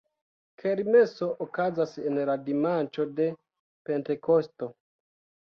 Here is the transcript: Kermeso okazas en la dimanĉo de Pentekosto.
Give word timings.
Kermeso 0.61 1.27
okazas 1.45 1.93
en 2.13 2.17
la 2.31 2.39
dimanĉo 2.49 3.07
de 3.21 3.29
Pentekosto. 3.93 4.73